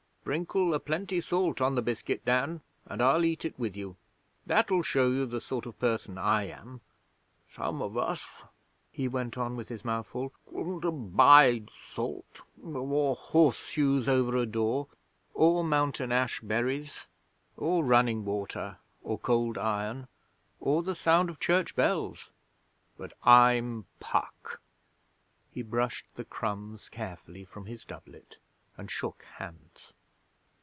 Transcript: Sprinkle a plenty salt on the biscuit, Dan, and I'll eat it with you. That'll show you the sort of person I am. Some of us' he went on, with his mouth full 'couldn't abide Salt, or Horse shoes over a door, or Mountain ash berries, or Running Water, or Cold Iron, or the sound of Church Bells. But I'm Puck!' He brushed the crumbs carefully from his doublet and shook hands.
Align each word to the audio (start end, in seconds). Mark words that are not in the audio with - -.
Sprinkle 0.21 0.75
a 0.75 0.79
plenty 0.79 1.19
salt 1.19 1.59
on 1.61 1.73
the 1.73 1.81
biscuit, 1.81 2.23
Dan, 2.23 2.61
and 2.85 3.01
I'll 3.01 3.25
eat 3.25 3.43
it 3.43 3.57
with 3.57 3.75
you. 3.75 3.97
That'll 4.45 4.83
show 4.83 5.09
you 5.09 5.25
the 5.25 5.41
sort 5.41 5.65
of 5.65 5.79
person 5.79 6.17
I 6.19 6.43
am. 6.43 6.81
Some 7.49 7.81
of 7.81 7.97
us' 7.97 8.43
he 8.91 9.07
went 9.07 9.35
on, 9.35 9.55
with 9.57 9.67
his 9.69 9.83
mouth 9.83 10.07
full 10.07 10.31
'couldn't 10.47 10.85
abide 10.85 11.69
Salt, 11.95 12.41
or 12.63 13.15
Horse 13.15 13.65
shoes 13.65 14.07
over 14.07 14.37
a 14.37 14.45
door, 14.45 14.87
or 15.33 15.63
Mountain 15.63 16.11
ash 16.11 16.39
berries, 16.41 17.07
or 17.57 17.83
Running 17.83 18.23
Water, 18.23 18.77
or 19.03 19.17
Cold 19.17 19.57
Iron, 19.57 20.07
or 20.59 20.83
the 20.83 20.95
sound 20.95 21.31
of 21.31 21.39
Church 21.39 21.75
Bells. 21.75 22.31
But 22.95 23.13
I'm 23.23 23.85
Puck!' 23.99 24.61
He 25.49 25.63
brushed 25.63 26.05
the 26.13 26.23
crumbs 26.25 26.89
carefully 26.89 27.43
from 27.43 27.65
his 27.65 27.83
doublet 27.85 28.37
and 28.77 28.89
shook 28.91 29.23
hands. 29.37 29.93